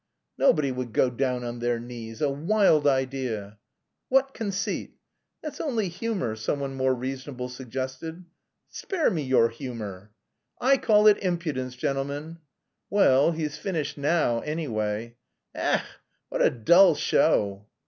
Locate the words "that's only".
5.43-5.89